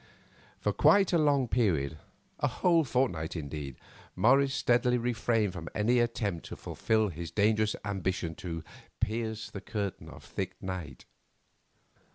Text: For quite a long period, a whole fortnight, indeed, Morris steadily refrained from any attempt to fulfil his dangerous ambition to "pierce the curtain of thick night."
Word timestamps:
For 0.59 0.73
quite 0.73 1.13
a 1.13 1.19
long 1.19 1.47
period, 1.47 1.99
a 2.39 2.47
whole 2.47 2.83
fortnight, 2.83 3.35
indeed, 3.35 3.75
Morris 4.15 4.51
steadily 4.51 4.97
refrained 4.97 5.53
from 5.53 5.69
any 5.75 5.99
attempt 5.99 6.47
to 6.47 6.55
fulfil 6.55 7.09
his 7.09 7.29
dangerous 7.29 7.75
ambition 7.85 8.33
to 8.37 8.63
"pierce 8.99 9.51
the 9.51 9.61
curtain 9.61 10.09
of 10.09 10.23
thick 10.23 10.55
night." 10.59 11.05